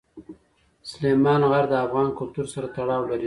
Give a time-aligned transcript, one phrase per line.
[0.91, 3.19] سلیمان غر د افغان کلتور سره تړاو لري.